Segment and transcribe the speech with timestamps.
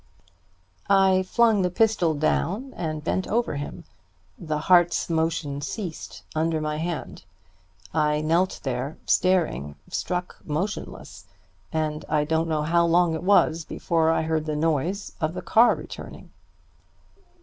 [0.89, 3.83] "I flung the pistol down, and bent over him.
[4.35, 7.23] The heart's motion ceased under my hand.
[7.93, 11.25] I knelt there staring, struck motionless;
[11.71, 15.43] and I don't know how long it was before I heard the noise of the
[15.43, 16.31] car returning.